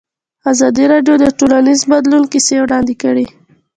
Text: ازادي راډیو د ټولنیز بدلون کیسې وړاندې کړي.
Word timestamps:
ازادي 0.51 0.85
راډیو 0.93 1.15
د 1.19 1.25
ټولنیز 1.39 1.81
بدلون 1.91 2.23
کیسې 2.31 2.55
وړاندې 2.61 2.93
کړي. 3.03 3.25